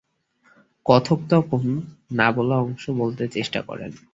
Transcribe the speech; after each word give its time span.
কথক 0.85 1.19
তখন 1.29 1.63
নাবলা 2.11 2.57
অংশ 2.57 2.83
বলতে 2.99 3.23
চেষ্টা 3.27 3.59
করেন। 3.61 3.91